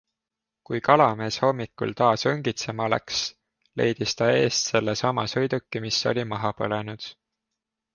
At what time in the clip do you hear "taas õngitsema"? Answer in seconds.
1.99-2.89